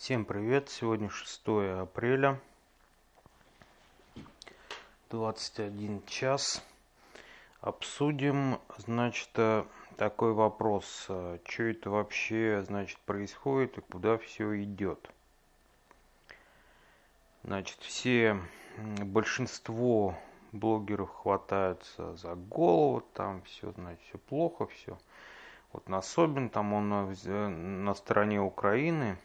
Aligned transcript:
Всем 0.00 0.24
привет! 0.24 0.70
Сегодня 0.70 1.10
6 1.10 1.42
апреля, 1.82 2.40
21 5.10 6.02
час. 6.06 6.64
Обсудим, 7.60 8.60
значит, 8.78 9.28
э, 9.34 9.66
такой 9.98 10.32
вопрос. 10.32 11.04
э, 11.10 11.36
Что 11.46 11.64
это 11.64 11.90
вообще, 11.90 12.64
значит, 12.66 12.98
происходит 13.00 13.76
и 13.76 13.82
куда 13.82 14.16
все 14.16 14.62
идет? 14.62 15.10
Значит, 17.44 17.76
все, 17.80 18.40
большинство 18.78 20.18
блогеров 20.52 21.10
хватаются 21.10 22.16
за 22.16 22.36
голову, 22.36 23.02
там 23.12 23.42
все, 23.42 23.70
значит, 23.72 24.00
все 24.08 24.16
плохо, 24.16 24.66
все. 24.66 24.96
Вот 25.74 25.90
Насобин, 25.90 26.48
там 26.48 26.72
он 26.72 26.90
э, 26.90 27.48
на 27.48 27.92
стороне 27.92 28.40
Украины, 28.40 29.18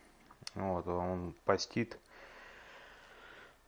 вот, 0.53 0.87
он 0.87 1.33
постит 1.45 1.97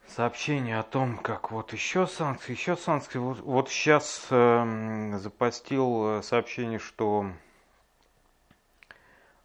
сообщение 0.07 0.79
о 0.79 0.83
том, 0.83 1.17
как 1.17 1.51
вот 1.51 1.73
еще 1.73 2.07
санкции, 2.07 2.53
еще 2.53 2.77
санкции. 2.77 3.19
Вот, 3.19 3.39
вот 3.39 3.69
сейчас 3.69 4.27
эм, 4.29 5.19
запостил 5.19 6.19
э, 6.19 6.23
сообщение, 6.23 6.79
что, 6.79 7.31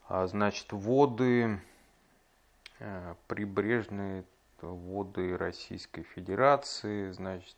а, 0.09 0.27
значит, 0.27 0.73
воды, 0.73 1.61
э, 2.79 3.15
прибрежные 3.27 4.25
воды 4.61 5.37
Российской 5.37 6.03
Федерации, 6.03 7.11
значит, 7.11 7.57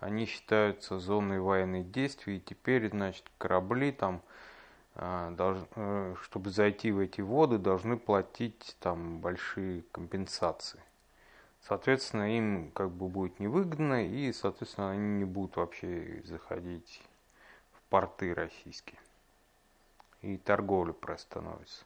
они 0.00 0.26
считаются 0.26 0.98
зоной 0.98 1.38
военных 1.38 1.92
действий, 1.92 2.38
и 2.38 2.40
теперь, 2.40 2.90
значит, 2.90 3.24
корабли 3.38 3.92
там, 3.92 4.16
э, 4.16 4.51
чтобы 4.94 6.50
зайти 6.50 6.92
в 6.92 6.98
эти 6.98 7.20
воды, 7.20 7.58
должны 7.58 7.96
платить 7.96 8.76
там 8.80 9.20
большие 9.20 9.82
компенсации. 9.92 10.80
Соответственно, 11.62 12.36
им 12.36 12.70
как 12.72 12.90
бы 12.90 13.08
будет 13.08 13.38
невыгодно, 13.38 14.04
и, 14.04 14.32
соответственно, 14.32 14.90
они 14.90 15.18
не 15.18 15.24
будут 15.24 15.56
вообще 15.56 16.20
заходить 16.24 17.02
в 17.72 17.82
порты 17.88 18.34
российские. 18.34 18.98
И 20.22 20.36
торговля 20.36 20.92
приостановится. 20.92 21.84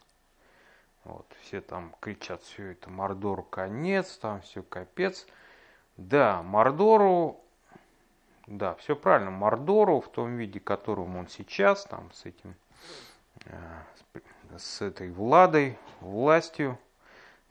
Вот, 1.05 1.27
все 1.43 1.61
там 1.61 1.95
кричат, 2.01 2.43
все 2.43 2.73
это 2.73 2.91
Мордору 2.91 3.45
конец, 3.45 4.17
там 4.17 4.41
все 4.41 4.63
капец. 4.63 5.27
Да, 5.97 6.43
Мордору, 6.43 7.41
да, 8.47 8.75
все 8.75 8.97
правильно, 8.97 9.31
Мордору 9.31 10.01
в 10.01 10.09
том 10.09 10.37
виде, 10.37 10.59
которым 10.59 11.17
он 11.17 11.29
сейчас, 11.29 11.85
там 11.85 12.11
с 12.13 12.25
этим, 12.27 12.51
э, 12.51 12.66
с 13.45 14.03
при- 14.13 14.23
с 14.59 14.83
этой 14.83 15.11
Владой, 15.11 15.79
властью, 16.01 16.79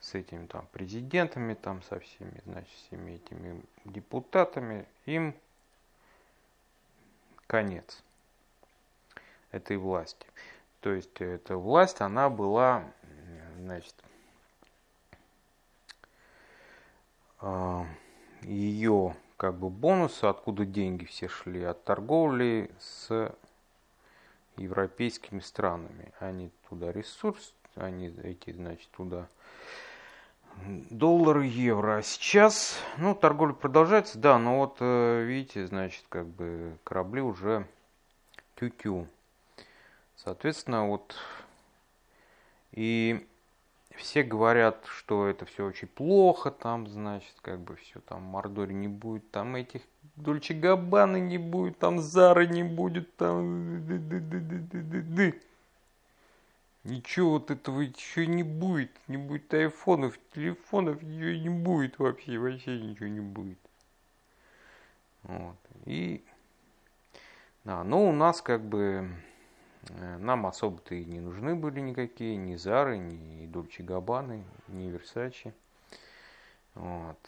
с 0.00 0.14
этими 0.14 0.46
там 0.46 0.66
президентами, 0.72 1.54
там 1.54 1.82
со 1.82 1.98
всеми, 2.00 2.40
значит, 2.44 2.70
всеми 2.70 3.12
этими 3.12 3.62
депутатами, 3.84 4.86
им 5.04 5.34
конец 7.46 8.02
этой 9.50 9.76
власти. 9.76 10.26
То 10.80 10.92
есть 10.92 11.20
эта 11.20 11.56
власть, 11.56 12.00
она 12.00 12.28
была, 12.28 12.84
значит, 13.58 13.94
ее 18.42 19.16
как 19.36 19.54
бы 19.54 19.70
бонусы, 19.70 20.24
откуда 20.24 20.64
деньги 20.64 21.04
все 21.04 21.28
шли, 21.28 21.62
от 21.62 21.84
торговли 21.84 22.70
с 22.78 23.34
европейскими 24.56 25.40
странами. 25.40 26.12
Они 26.18 26.50
туда 26.68 26.92
ресурс, 26.92 27.54
они 27.74 28.08
эти, 28.22 28.52
значит, 28.52 28.88
туда 28.90 29.28
доллары, 30.90 31.46
евро. 31.46 31.98
А 31.98 32.02
сейчас, 32.02 32.78
ну, 32.98 33.14
торговля 33.14 33.52
продолжается, 33.52 34.18
да, 34.18 34.38
но 34.38 34.58
вот, 34.58 34.76
э, 34.80 35.22
видите, 35.24 35.66
значит, 35.66 36.04
как 36.08 36.26
бы 36.26 36.78
корабли 36.84 37.20
уже 37.20 37.66
тю-тю. 38.56 39.06
Соответственно, 40.16 40.88
вот 40.88 41.14
и 42.72 43.26
все 43.96 44.22
говорят, 44.22 44.84
что 44.86 45.26
это 45.26 45.44
все 45.44 45.64
очень 45.64 45.88
плохо, 45.88 46.50
там, 46.50 46.86
значит, 46.88 47.34
как 47.42 47.60
бы 47.60 47.76
все 47.76 48.00
там 48.00 48.22
Мордори 48.22 48.74
не 48.74 48.88
будет, 48.88 49.30
там 49.30 49.56
этих 49.56 49.82
Дольче 50.16 50.54
Габбаны 50.54 51.20
не 51.20 51.38
будет, 51.38 51.78
там 51.78 51.98
Зары 51.98 52.46
не 52.46 52.62
будет, 52.62 53.14
там... 53.16 53.86
Ничего 56.84 57.32
вот 57.32 57.50
этого 57.50 57.80
еще 57.80 58.26
не 58.26 58.44
будет, 58.44 58.92
не 59.08 59.16
будет 59.16 59.52
айфонов, 59.52 60.18
телефонов, 60.32 61.02
ничего 61.02 61.42
не 61.42 61.48
будет 61.48 61.98
вообще, 61.98 62.38
вообще 62.38 62.80
ничего 62.80 63.08
не 63.08 63.20
будет. 63.20 63.58
Вот. 65.24 65.56
И, 65.84 66.24
да, 67.64 67.82
но 67.82 68.08
у 68.08 68.12
нас 68.12 68.40
как 68.40 68.62
бы, 68.62 69.10
э, 69.88 70.16
нам 70.18 70.46
особо-то 70.46 70.94
и 70.94 71.04
не 71.04 71.18
нужны 71.18 71.56
были 71.56 71.80
никакие, 71.80 72.36
ни 72.36 72.54
Зары, 72.54 72.98
ни 72.98 73.46
Дольче 73.46 73.82
Габбаны, 73.82 74.44
ни 74.68 74.88
Версачи. 74.88 75.52
Вот. 76.74 77.18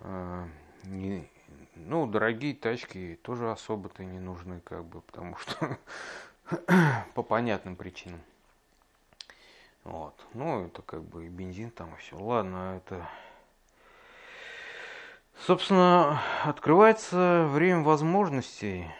Э, 0.00 0.46
не- 0.84 1.28
ну, 1.74 2.06
дорогие 2.06 2.54
тачки 2.54 3.18
тоже 3.22 3.50
особо-то 3.50 4.04
не 4.04 4.18
нужны, 4.18 4.60
как 4.60 4.84
бы, 4.84 5.00
потому 5.02 5.36
что 5.36 5.78
по 7.14 7.22
понятным 7.22 7.76
причинам. 7.76 8.20
Вот. 9.84 10.14
Ну, 10.34 10.66
это 10.66 10.82
как 10.82 11.02
бы 11.02 11.26
и 11.26 11.28
бензин 11.28 11.70
там, 11.70 11.94
и 11.94 11.98
все. 11.98 12.16
Ладно, 12.16 12.76
это... 12.76 13.08
Собственно, 15.46 16.20
открывается 16.44 17.46
время 17.48 17.82
возможностей, 17.82 18.90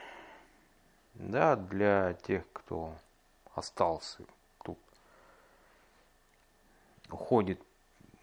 да, 1.14 1.56
для 1.56 2.14
тех, 2.14 2.44
кто 2.52 2.94
остался 3.54 4.22
тут. 4.62 4.78
Уходит, 7.10 7.60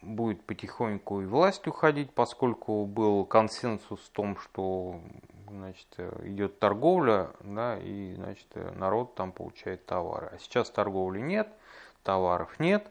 будет 0.05 0.43
потихоньку 0.43 1.21
и 1.21 1.25
власть 1.25 1.67
уходить, 1.67 2.11
поскольку 2.13 2.85
был 2.85 3.25
консенсус 3.25 3.99
в 3.99 4.09
том, 4.09 4.37
что 4.37 5.01
значит, 5.49 5.87
идет 6.23 6.59
торговля, 6.59 7.31
да, 7.41 7.77
и 7.79 8.13
значит, 8.15 8.47
народ 8.75 9.15
там 9.15 9.31
получает 9.31 9.85
товары. 9.85 10.31
А 10.33 10.39
сейчас 10.39 10.69
торговли 10.69 11.19
нет, 11.19 11.49
товаров 12.03 12.59
нет. 12.59 12.87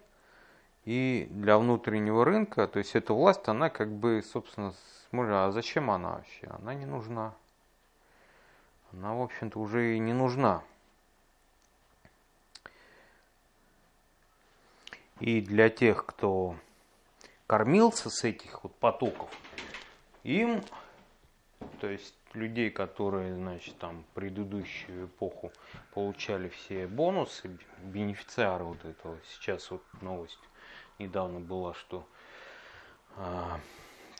И 0.85 1.27
для 1.31 1.57
внутреннего 1.57 2.25
рынка, 2.25 2.69
то 2.69 2.79
есть 2.79 2.95
эта 2.95 3.15
власть, 3.15 3.49
она 3.49 3.71
как 3.71 3.91
бы, 3.91 4.23
собственно, 4.23 4.75
смотри, 5.09 5.33
а 5.33 5.51
зачем 5.51 5.91
она 5.91 6.17
вообще? 6.17 6.47
Она 6.49 6.75
не 6.75 6.85
нужна. 6.85 7.35
Она, 8.93 9.15
в 9.15 9.23
общем-то, 9.23 9.59
уже 9.59 9.97
и 9.97 9.99
не 9.99 10.13
нужна. 10.13 10.63
И 15.21 15.41
для 15.41 15.71
тех, 15.71 16.05
кто 16.05 16.57
кормился 17.47 18.10
с 18.10 18.25
этих 18.25 18.62
вот 18.62 18.75
потоков, 18.77 19.31
им, 20.22 20.62
то 21.81 21.88
есть 21.88 22.15
людей, 22.32 22.71
которые, 22.71 23.34
значит, 23.34 23.78
там 23.78 24.05
предыдущую 24.15 25.06
эпоху 25.06 25.53
получали 25.93 26.49
все 26.49 26.87
бонусы, 26.87 27.59
бенефициары 27.83 28.65
вот 28.65 28.84
этого, 28.84 29.19
сейчас 29.28 29.71
вот 29.71 29.83
новость 30.00 30.38
недавно 30.99 31.41
была, 31.41 31.75
что 31.75 32.06
а, 33.16 33.60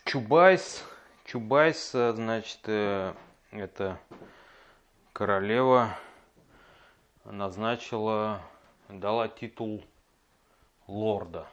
Чубайс, 0.05 0.85
Чубайс, 1.25 1.95
а, 1.95 2.13
значит, 2.13 2.61
э, 2.67 3.15
это 3.51 3.99
королева 5.13 5.97
назначила, 7.25 8.43
дала 8.89 9.29
титул 9.29 9.85
лорда. 10.87 11.49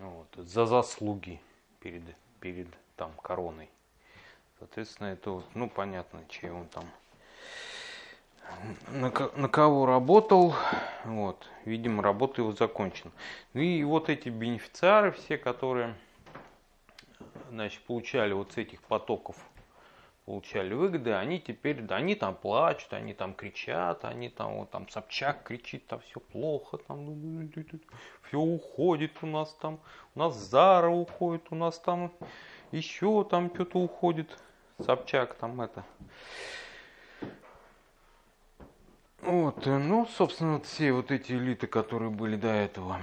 Вот, 0.00 0.28
за 0.36 0.66
заслуги 0.66 1.40
перед, 1.80 2.02
перед 2.40 2.68
там 2.96 3.12
короной. 3.22 3.68
Соответственно, 4.58 5.08
это 5.08 5.30
вот, 5.30 5.44
ну, 5.54 5.68
понятно, 5.68 6.24
чей 6.28 6.50
он 6.50 6.66
там 6.68 6.84
на, 8.88 9.12
на 9.36 9.48
кого 9.48 9.86
работал, 9.86 10.54
вот, 11.04 11.46
видимо, 11.64 12.02
работа 12.02 12.40
его 12.42 12.52
закончена. 12.52 13.12
Ну 13.52 13.60
и 13.60 13.82
вот 13.84 14.08
эти 14.08 14.28
бенефициары 14.28 15.12
все, 15.12 15.38
которые, 15.38 15.94
значит, 17.50 17.82
получали 17.82 18.32
вот 18.32 18.52
с 18.52 18.56
этих 18.56 18.82
потоков, 18.82 19.36
получали 20.28 20.74
выгоды, 20.74 21.14
они 21.14 21.40
теперь, 21.40 21.80
да, 21.80 21.96
они 21.96 22.14
там 22.14 22.34
плачут, 22.34 22.92
они 22.92 23.14
там 23.14 23.32
кричат, 23.32 24.04
они 24.04 24.28
там, 24.28 24.58
вот 24.58 24.70
там 24.70 24.86
Собчак 24.90 25.44
кричит, 25.44 25.86
там 25.86 26.00
все 26.00 26.20
плохо, 26.20 26.76
там, 26.76 27.50
все 28.24 28.38
уходит 28.38 29.12
у 29.22 29.26
нас 29.26 29.54
там, 29.54 29.80
у 30.14 30.18
нас 30.18 30.36
Зара 30.36 30.90
уходит, 30.90 31.44
у 31.48 31.54
нас 31.54 31.78
там 31.78 32.12
еще 32.72 33.24
там 33.24 33.50
что-то 33.54 33.78
уходит, 33.78 34.38
Собчак 34.84 35.32
там 35.32 35.62
это. 35.62 35.82
Вот, 39.22 39.66
э, 39.66 39.78
ну, 39.78 40.04
собственно, 40.04 40.60
все 40.60 40.92
вот 40.92 41.10
эти 41.10 41.32
элиты, 41.32 41.66
которые 41.66 42.10
были 42.10 42.36
до 42.36 42.48
этого, 42.48 43.00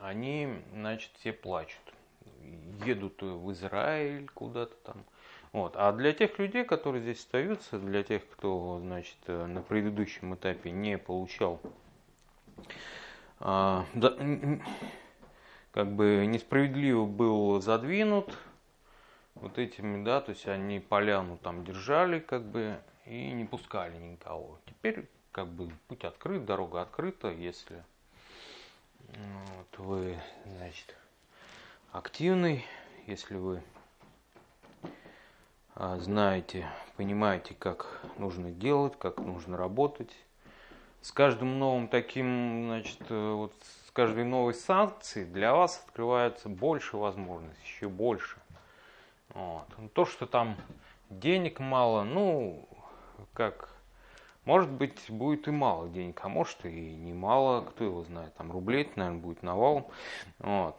они, 0.00 0.48
значит, 0.72 1.10
все 1.18 1.34
плачут. 1.34 1.92
Едут 2.86 3.20
в 3.20 3.52
Израиль 3.52 4.30
куда-то 4.30 4.74
там. 4.76 5.04
Вот. 5.52 5.74
А 5.76 5.92
для 5.92 6.12
тех 6.12 6.38
людей, 6.38 6.64
которые 6.64 7.02
здесь 7.02 7.20
остаются, 7.20 7.78
для 7.78 8.02
тех, 8.02 8.28
кто, 8.28 8.80
значит, 8.80 9.16
э, 9.26 9.46
на 9.46 9.62
предыдущем 9.62 10.34
этапе 10.34 10.70
не 10.70 10.98
получал, 10.98 11.60
а, 13.40 13.86
как 15.72 15.92
бы 15.92 16.26
несправедливо 16.26 17.06
был 17.06 17.60
задвинут 17.60 18.36
вот 19.36 19.58
этими, 19.58 20.04
да, 20.04 20.20
то 20.20 20.30
есть 20.30 20.46
они 20.48 20.80
поляну 20.80 21.38
там 21.38 21.64
держали, 21.64 22.18
как 22.18 22.44
бы, 22.44 22.78
и 23.06 23.30
не 23.30 23.44
пускали 23.44 23.96
никого. 23.96 24.58
Теперь, 24.66 25.08
как 25.32 25.48
бы, 25.48 25.70
путь 25.86 26.04
открыт, 26.04 26.44
дорога 26.44 26.82
открыта, 26.82 27.30
если 27.30 27.84
вот, 29.08 29.78
вы, 29.78 30.18
значит, 30.44 30.94
активный, 31.92 32.64
если 33.06 33.36
вы 33.36 33.62
знаете, 35.98 36.66
понимаете, 36.96 37.54
как 37.56 38.00
нужно 38.18 38.50
делать, 38.50 38.98
как 38.98 39.20
нужно 39.20 39.56
работать. 39.56 40.10
С 41.02 41.12
каждым 41.12 41.60
новым 41.60 41.86
таким, 41.86 42.66
значит, 42.66 43.00
э, 43.08 43.32
вот 43.32 43.54
с 43.86 43.92
каждой 43.92 44.24
новой 44.24 44.54
санкцией 44.54 45.24
для 45.24 45.54
вас 45.54 45.80
открывается 45.86 46.48
больше 46.48 46.96
возможностей, 46.96 47.62
еще 47.64 47.88
больше. 47.88 48.38
Вот. 49.34 49.66
То, 49.92 50.04
что 50.04 50.26
там 50.26 50.56
денег 51.10 51.60
мало, 51.60 52.02
ну, 52.02 52.68
как, 53.32 53.70
может 54.44 54.70
быть, 54.70 55.08
будет 55.08 55.46
и 55.46 55.52
мало 55.52 55.88
денег, 55.88 56.18
а 56.24 56.28
может 56.28 56.64
и 56.64 56.96
не 56.96 57.12
мало, 57.12 57.60
кто 57.62 57.84
его 57.84 58.02
знает, 58.02 58.34
там 58.34 58.50
рублей, 58.50 58.90
наверное, 58.96 59.20
будет 59.20 59.44
навал. 59.44 59.92
Вот. 60.40 60.76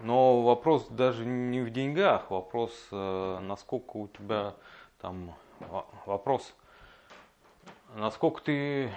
Но 0.00 0.42
вопрос 0.42 0.86
даже 0.88 1.24
не 1.24 1.60
в 1.60 1.70
деньгах, 1.70 2.30
вопрос, 2.30 2.72
э, 2.92 3.38
насколько 3.40 3.96
у 3.96 4.08
тебя 4.08 4.54
там, 5.00 5.34
вопрос, 6.06 6.54
насколько 7.96 8.40
ты 8.42 8.92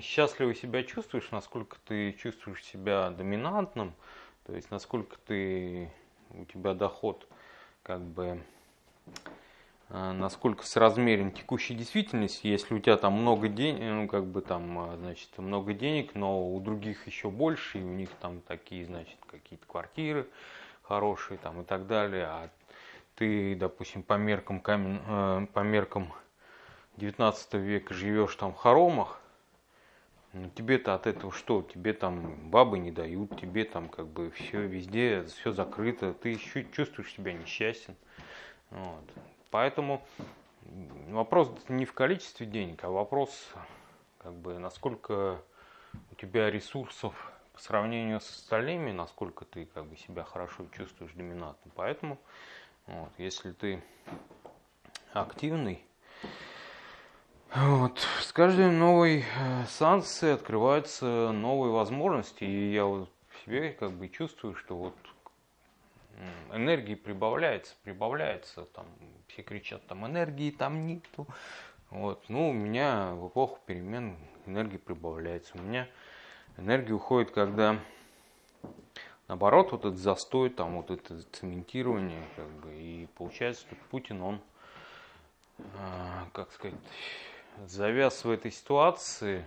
счастливо 0.00 0.54
себя 0.54 0.84
чувствуешь, 0.84 1.30
насколько 1.32 1.76
ты 1.86 2.12
чувствуешь 2.12 2.62
себя 2.64 3.10
доминантным, 3.10 3.94
то 4.46 4.54
есть 4.54 4.70
насколько 4.70 5.16
ты, 5.26 5.90
у 6.30 6.44
тебя 6.44 6.74
доход 6.74 7.26
как 7.82 8.00
бы 8.00 8.40
насколько 9.94 10.66
соразмерен 10.66 11.30
текущей 11.30 11.74
действительности, 11.74 12.48
если 12.48 12.74
у 12.74 12.80
тебя 12.80 12.96
там 12.96 13.12
много 13.12 13.46
денег, 13.46 13.80
ну 13.80 14.08
как 14.08 14.26
бы 14.26 14.40
там, 14.40 14.90
э, 14.90 14.96
значит, 14.96 15.28
много 15.38 15.72
денег, 15.72 16.16
но 16.16 16.52
у 16.52 16.58
других 16.60 17.06
еще 17.06 17.30
больше, 17.30 17.78
и 17.78 17.82
у 17.82 17.92
них 17.92 18.10
там 18.20 18.40
такие, 18.40 18.86
значит, 18.86 19.16
какие-то 19.30 19.64
квартиры 19.66 20.26
хорошие 20.82 21.38
там 21.38 21.62
и 21.62 21.64
так 21.64 21.86
далее, 21.86 22.24
а 22.24 22.50
ты, 23.14 23.54
допустим, 23.54 24.02
по 24.02 24.14
меркам, 24.14 24.60
камен, 24.60 25.00
э, 25.06 25.46
по 25.52 25.60
меркам 25.60 26.12
19 26.96 27.54
века 27.54 27.94
живешь 27.94 28.34
там 28.34 28.52
в 28.52 28.56
хоромах, 28.56 29.20
ну, 30.32 30.50
тебе-то 30.56 30.94
от 30.94 31.06
этого 31.06 31.32
что? 31.32 31.62
Тебе 31.62 31.92
там 31.92 32.50
бабы 32.50 32.80
не 32.80 32.90
дают, 32.90 33.40
тебе 33.40 33.64
там 33.64 33.88
как 33.88 34.08
бы 34.08 34.32
все 34.32 34.66
везде, 34.66 35.22
все 35.22 35.52
закрыто, 35.52 36.12
ты 36.12 36.34
чувствуешь 36.34 37.12
себя 37.12 37.32
несчастен. 37.32 37.94
Вот. 38.70 39.04
Поэтому 39.54 40.02
вопрос 41.10 41.48
не 41.68 41.84
в 41.84 41.92
количестве 41.92 42.44
денег, 42.44 42.82
а 42.82 42.90
вопрос, 42.90 43.30
как 44.18 44.32
бы, 44.32 44.58
насколько 44.58 45.40
у 46.10 46.14
тебя 46.16 46.50
ресурсов 46.50 47.14
по 47.52 47.60
сравнению 47.60 48.20
с 48.20 48.28
остальными, 48.28 48.90
насколько 48.90 49.44
ты 49.44 49.66
как 49.66 49.84
бы 49.86 49.96
себя 49.96 50.24
хорошо 50.24 50.66
чувствуешь 50.76 51.12
доминантом. 51.12 51.70
Поэтому, 51.76 52.18
вот, 52.88 53.12
если 53.16 53.52
ты 53.52 53.80
активный, 55.12 55.84
вот, 57.54 58.04
с 58.22 58.32
каждой 58.32 58.72
новой 58.72 59.20
э, 59.20 59.66
санкцией 59.68 60.34
открываются 60.34 61.30
новые 61.30 61.72
возможности, 61.72 62.42
и 62.42 62.72
я 62.72 62.86
вот 62.86 63.08
в 63.28 63.44
себе 63.44 63.70
как 63.70 63.92
бы 63.92 64.08
чувствую, 64.08 64.56
что 64.56 64.76
вот 64.76 64.94
энергии 66.52 66.94
прибавляется, 66.94 67.74
прибавляется, 67.82 68.64
там 68.66 68.86
все 69.28 69.42
кричат, 69.42 69.86
там 69.86 70.06
энергии 70.06 70.50
там 70.50 70.86
нету, 70.86 71.26
вот, 71.90 72.22
ну 72.28 72.50
у 72.50 72.52
меня 72.52 73.12
в 73.14 73.28
эпоху 73.28 73.60
перемен 73.66 74.16
энергии 74.46 74.76
прибавляется, 74.76 75.56
у 75.56 75.62
меня 75.62 75.88
энергия 76.56 76.92
уходит, 76.92 77.30
когда 77.30 77.78
наоборот 79.28 79.72
вот 79.72 79.84
этот 79.84 79.98
застой, 79.98 80.50
там 80.50 80.76
вот 80.76 80.90
это 80.90 81.22
цементирование, 81.32 82.22
как 82.36 82.48
бы, 82.48 82.74
и 82.74 83.08
получается, 83.16 83.62
что 83.62 83.76
Путин, 83.90 84.22
он, 84.22 84.40
а, 85.78 86.28
как 86.32 86.52
сказать, 86.52 86.78
завяз 87.66 88.24
в 88.24 88.30
этой 88.30 88.50
ситуации, 88.50 89.44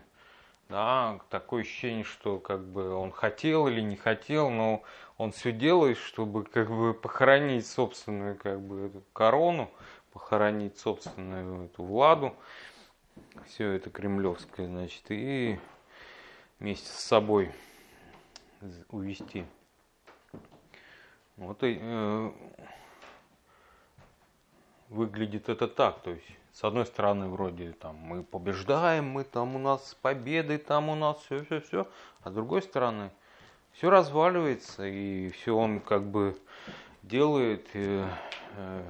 да, 0.70 1.20
такое 1.30 1.62
ощущение, 1.62 2.04
что 2.04 2.40
как 2.40 2.66
бы 2.66 2.94
он 2.94 3.12
хотел 3.12 3.68
или 3.68 3.82
не 3.82 3.96
хотел, 3.96 4.50
но 4.50 4.84
он 5.18 5.32
все 5.32 5.52
делает, 5.52 5.98
чтобы 5.98 6.44
как 6.44 6.70
бы 6.70 6.94
похоронить 6.94 7.66
собственную 7.66 8.38
как 8.38 8.60
бы 8.60 8.88
эту 8.88 9.04
корону, 9.14 9.72
похоронить 10.12 10.78
собственную 10.78 11.66
эту 11.66 11.84
Владу, 11.84 12.36
все 13.46 13.72
это 13.72 13.90
кремлевское, 13.90 14.68
значит, 14.68 15.04
и 15.10 15.60
вместе 16.60 16.88
с 16.88 17.00
собой 17.00 17.52
увести. 18.90 19.46
Вот 21.38 21.64
и 21.64 21.78
э, 21.80 22.32
выглядит 24.90 25.50
это 25.50 25.68
так, 25.68 26.02
то 26.02 26.10
есть 26.12 26.26
с 26.58 26.64
одной 26.64 26.88
стороны 26.88 27.28
вроде 27.28 27.74
там 27.74 27.96
мы 27.98 28.24
побеждаем, 28.24 29.08
мы 29.08 29.24
там 29.24 29.56
у 29.56 29.60
нас 29.60 29.96
победы, 30.02 30.58
там 30.58 30.90
у 30.90 30.96
нас 30.96 31.20
все, 31.20 31.44
все, 31.44 31.62
все, 31.62 31.88
а 32.24 32.32
с 32.32 32.34
другой 32.34 32.64
стороны 32.64 33.12
все 33.74 33.92
разваливается 33.92 34.88
и 34.88 35.30
все 35.30 35.56
он 35.56 35.80
как 35.80 36.04
бы 36.04 36.36
делает 37.04 37.68
э, 37.74 38.10
э, 38.56 38.84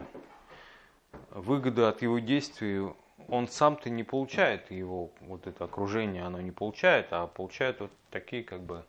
выгоды 1.31 1.81
от 1.81 2.02
его 2.02 2.19
действий 2.19 2.90
он 3.28 3.50
сам-то 3.50 3.90
не 3.90 4.06
получает 4.06 4.72
его, 4.72 5.12
вот 5.19 5.46
это 5.46 5.66
окружение, 5.66 6.24
оно 6.24 6.40
не 6.40 6.52
получает, 6.52 7.08
а 7.12 7.28
получают 7.28 7.81
вот 7.81 7.92
такие 8.12 8.46
как 8.46 8.62
бы 8.62 8.86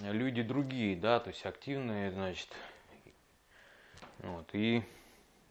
люди 0.00 0.40
другие, 0.40 0.96
да, 0.96 1.20
то 1.20 1.28
есть 1.28 1.44
активные, 1.44 2.12
значит. 2.12 2.48
Вот, 4.20 4.48
и 4.54 4.82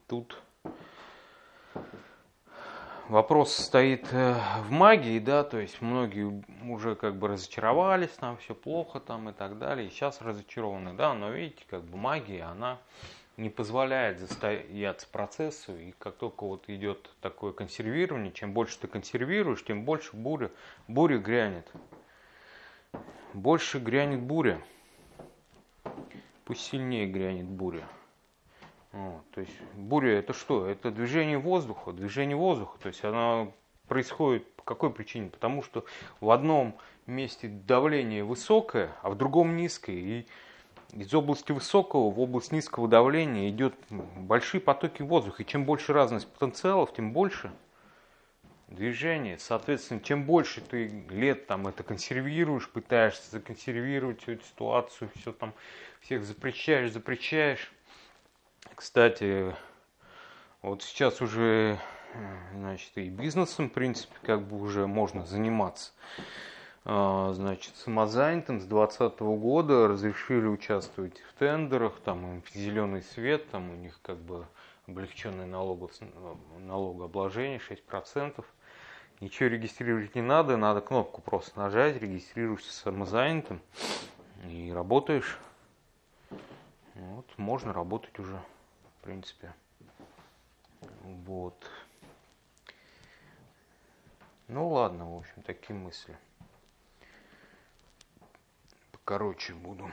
тут 0.08 0.42
вопрос 3.10 3.56
стоит 3.56 4.08
э, 4.12 4.36
в 4.68 4.72
магии, 4.72 5.20
да, 5.20 5.44
то 5.44 5.60
есть 5.60 5.82
многие 5.82 6.44
уже 6.70 6.96
как 6.96 7.18
бы 7.18 7.28
разочаровались, 7.28 8.12
там 8.12 8.38
все 8.38 8.56
плохо 8.56 9.00
там 9.00 9.30
и 9.30 9.34
так 9.34 9.58
далее, 9.58 9.88
и 9.88 9.90
сейчас 9.90 10.22
разочарованы, 10.22 10.94
да, 10.94 11.14
но 11.14 11.30
видите, 11.30 11.64
как 11.70 11.84
бы 11.84 11.98
магия, 11.98 12.44
она 12.44 12.80
не 13.38 13.50
позволяет 13.50 14.20
застояться 14.20 15.08
процессу, 15.12 15.76
и 15.78 15.92
как 16.00 16.16
только 16.16 16.46
вот 16.46 16.70
идет 16.70 17.10
такое 17.22 17.52
консервирование, 17.52 18.32
чем 18.32 18.54
больше 18.54 18.80
ты 18.80 18.88
консервируешь, 18.88 19.64
тем 19.64 19.84
больше 19.84 20.16
буря, 20.16 20.52
буря 20.88 21.18
грянет. 21.18 21.70
Больше 23.34 23.80
грянет 23.80 24.22
буря, 24.22 24.62
пусть 26.46 26.62
сильнее 26.62 27.06
грянет 27.06 27.46
буря. 27.46 27.86
Вот, 28.96 29.30
то 29.32 29.42
есть 29.42 29.52
буря 29.74 30.20
это 30.20 30.32
что? 30.32 30.66
Это 30.66 30.90
движение 30.90 31.38
воздуха, 31.38 31.92
движение 31.92 32.38
воздуха, 32.38 32.80
то 32.82 32.88
есть 32.88 33.04
она 33.04 33.52
происходит 33.90 34.50
по 34.54 34.64
какой 34.64 34.90
причине? 34.90 35.30
Потому 35.30 35.64
что 35.64 35.84
в 36.22 36.32
одном 36.32 36.78
месте 37.06 37.50
давление 37.50 38.24
высокое, 38.24 38.96
а 39.02 39.10
в 39.10 39.18
другом 39.18 39.58
низкое, 39.58 39.96
и 39.98 40.26
из 40.94 41.14
области 41.14 41.52
высокого 41.52 42.10
в 42.10 42.18
область 42.22 42.54
низкого 42.54 42.88
давления 42.88 43.50
идет 43.50 43.76
большие 43.90 44.62
потоки 44.62 45.02
воздуха. 45.02 45.44
И 45.44 45.46
чем 45.46 45.66
больше 45.66 45.92
разность 45.92 46.32
потенциалов, 46.32 46.94
тем 46.94 47.12
больше 47.12 47.52
движения. 48.70 49.38
Соответственно, 49.38 50.00
чем 50.00 50.24
больше 50.24 50.62
ты 50.62 50.88
лет 51.10 51.48
там 51.48 51.68
это 51.68 51.84
консервируешь, 51.84 52.70
пытаешься 52.70 53.30
законсервировать 53.30 54.22
всю 54.22 54.34
эту 54.34 54.46
ситуацию, 54.46 55.10
все 55.18 55.34
там, 55.34 55.54
всех 56.00 56.24
запрещаешь, 56.24 56.94
запрещаешь. 56.94 57.74
Кстати, 58.74 59.56
вот 60.62 60.82
сейчас 60.82 61.22
уже, 61.22 61.80
значит, 62.54 62.92
и 62.96 63.10
бизнесом, 63.10 63.70
в 63.70 63.74
принципе, 63.74 64.16
как 64.24 64.42
бы 64.42 64.60
уже 64.60 64.88
можно 64.88 65.26
заниматься. 65.26 65.92
А, 66.84 67.34
значит, 67.34 67.76
самозанятым 67.76 68.60
с 68.60 68.66
2020 68.66 69.20
года 69.40 69.88
разрешили 69.88 70.48
участвовать 70.48 71.20
в 71.22 71.34
тендерах, 71.40 72.00
там 72.04 72.26
им 72.26 72.44
зеленый 72.54 73.02
свет, 73.02 73.50
там 73.50 73.72
у 73.72 73.76
них 73.76 74.00
как 74.02 74.18
бы 74.18 74.46
облегченное 74.88 75.48
налогов, 75.48 75.92
налогообложение 76.60 77.60
6%. 77.60 78.44
Ничего 79.22 79.50
регистрировать 79.50 80.14
не 80.14 80.22
надо, 80.22 80.58
надо 80.58 80.82
кнопку 80.82 81.22
просто 81.22 81.58
нажать, 81.58 82.02
регистрируешься 82.02 82.74
самозанятым 82.74 83.62
и 84.48 84.72
работаешь. 84.72 85.40
Вот, 86.94 87.26
можно 87.38 87.74
работать 87.74 88.18
уже, 88.20 88.40
принципе. 89.06 89.54
Вот. 90.82 91.72
Ну 94.48 94.70
ладно, 94.70 95.14
в 95.14 95.18
общем, 95.20 95.44
такие 95.44 95.76
мысли. 95.76 96.18
Короче, 99.04 99.54
буду. 99.54 99.92